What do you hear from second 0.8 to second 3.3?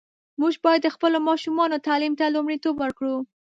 د خپلو ماشومانو تعلیم ته لومړیتوب ورکړو.